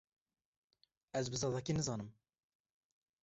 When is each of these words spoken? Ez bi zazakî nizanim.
Ez 1.19 1.25
bi 1.31 1.37
zazakî 1.43 1.73
nizanim. 1.75 2.09